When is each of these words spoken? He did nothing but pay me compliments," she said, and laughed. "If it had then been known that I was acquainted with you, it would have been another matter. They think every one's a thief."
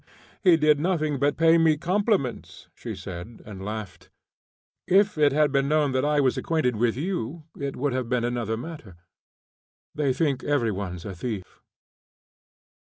He 0.43 0.57
did 0.57 0.79
nothing 0.79 1.19
but 1.19 1.37
pay 1.37 1.59
me 1.59 1.77
compliments," 1.77 2.69
she 2.73 2.95
said, 2.95 3.43
and 3.45 3.63
laughed. 3.63 4.09
"If 4.87 5.15
it 5.15 5.31
had 5.31 5.51
then 5.53 5.67
been 5.67 5.69
known 5.69 5.91
that 5.91 6.03
I 6.03 6.19
was 6.19 6.39
acquainted 6.39 6.75
with 6.75 6.97
you, 6.97 7.43
it 7.55 7.75
would 7.75 7.93
have 7.93 8.09
been 8.09 8.23
another 8.23 8.57
matter. 8.57 8.95
They 9.93 10.11
think 10.11 10.43
every 10.43 10.71
one's 10.71 11.05
a 11.05 11.13
thief." 11.13 11.61